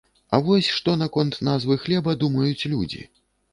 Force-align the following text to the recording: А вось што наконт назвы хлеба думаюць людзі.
А 0.37 0.37
вось 0.45 0.69
што 0.77 0.95
наконт 1.01 1.37
назвы 1.49 1.79
хлеба 1.85 2.17
думаюць 2.25 2.67
людзі. 2.75 3.07